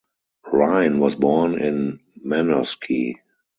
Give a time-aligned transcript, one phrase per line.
[0.51, 3.17] Reyne was born in Manosque.